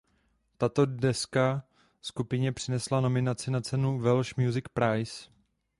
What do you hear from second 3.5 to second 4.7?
na cenu Welsh Music